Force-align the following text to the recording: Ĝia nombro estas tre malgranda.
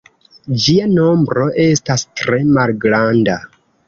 Ĝia 0.61 0.85
nombro 0.93 1.43
estas 1.63 2.05
tre 2.21 2.39
malgranda. 2.57 3.37